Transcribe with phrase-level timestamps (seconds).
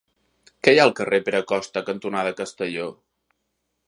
[0.67, 2.89] Què hi ha al carrer Pere Costa cantonada Castelló?